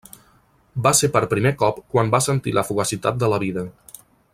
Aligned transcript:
Va 0.87 0.93
ser 0.99 1.09
per 1.17 1.21
primer 1.35 1.51
cop 1.59 1.83
quan 1.95 2.11
va 2.17 2.23
sentir 2.31 2.57
la 2.59 2.67
fugacitat 2.71 3.25
de 3.25 3.31
la 3.35 3.41
vida. 3.49 3.69